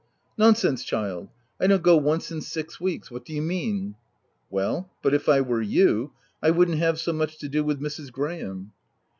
"Nonsense 0.35 0.83
child! 0.83 1.29
I 1.59 1.67
don't 1.67 1.83
go 1.83 1.95
once 1.95 2.31
in 2.31 2.41
six 2.41 2.81
weeks— 2.81 3.11
what 3.11 3.23
do 3.23 3.33
you 3.33 3.41
mean?" 3.43 3.93
"Well, 4.49 4.89
but 5.03 5.13
if 5.13 5.29
I 5.29 5.41
were 5.41 5.61
you, 5.61 6.13
I 6.41 6.49
wouldn't 6.49 6.79
have 6.79 6.97
so 6.99 7.13
much 7.13 7.37
to 7.37 7.47
do 7.47 7.63
with 7.63 7.79
Mrs. 7.79 8.11
Graham.'' 8.11 8.71